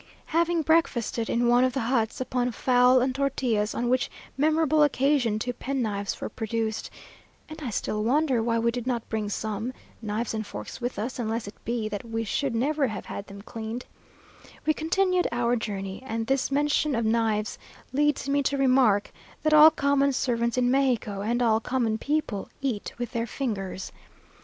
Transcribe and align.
Having 0.33 0.63
breakfasted 0.63 1.29
in 1.29 1.47
one 1.47 1.63
of 1.63 1.73
the 1.73 1.81
huts, 1.81 2.19
upon 2.19 2.51
fowl 2.51 3.01
and 3.01 3.13
tortillas, 3.13 3.75
on 3.75 3.87
which 3.87 4.09
memorable 4.35 4.81
occasion 4.81 5.37
two 5.37 5.53
penknives 5.53 6.19
were 6.19 6.27
produced 6.27 6.89
(and 7.47 7.61
I 7.61 7.69
still 7.69 8.03
wonder 8.03 8.41
why 8.41 8.57
we 8.57 8.71
did 8.71 8.87
not 8.87 9.07
bring 9.09 9.29
some; 9.29 9.71
knives 10.01 10.33
and 10.33 10.43
forks 10.43 10.81
with 10.81 10.97
us, 10.97 11.19
unless 11.19 11.47
it 11.47 11.53
be 11.63 11.87
that 11.87 12.03
we 12.03 12.23
should 12.23 12.55
never 12.55 12.87
have 12.87 13.05
had 13.05 13.27
them 13.27 13.43
cleaned), 13.43 13.85
we 14.65 14.73
continued 14.73 15.27
our 15.31 15.55
journey: 15.55 16.01
and 16.03 16.25
this 16.25 16.49
mention 16.49 16.95
of 16.95 17.05
knives 17.05 17.59
leads 17.93 18.27
me 18.27 18.41
to 18.41 18.57
remark, 18.57 19.11
that 19.43 19.53
all 19.53 19.69
common 19.69 20.13
servants 20.13 20.57
in 20.57 20.71
Mexico, 20.71 21.21
and 21.21 21.43
all 21.43 21.59
common 21.59 21.99
people, 21.99 22.49
eat 22.59 22.91
with 22.97 23.11
their 23.11 23.27
fingers! 23.27 23.91